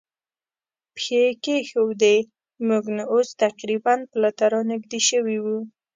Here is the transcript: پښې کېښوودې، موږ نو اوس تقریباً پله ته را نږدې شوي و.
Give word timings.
پښې 0.93 1.23
کېښوودې، 1.43 2.17
موږ 2.67 2.83
نو 2.95 3.03
اوس 3.13 3.27
تقریباً 3.43 3.95
پله 4.11 4.29
ته 4.37 4.45
را 4.53 4.61
نږدې 4.71 4.99
شوي 5.09 5.37
و. 5.41 5.45